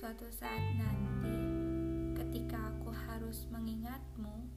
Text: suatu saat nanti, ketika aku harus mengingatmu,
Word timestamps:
suatu 0.00 0.24
saat 0.32 0.64
nanti, 0.80 1.36
ketika 2.16 2.72
aku 2.72 2.88
harus 2.88 3.44
mengingatmu, 3.52 4.48